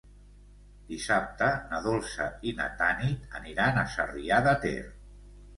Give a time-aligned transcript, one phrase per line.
[0.91, 4.79] Dissabte na Dolça i na Tanit aniran a Sarrià de Ter.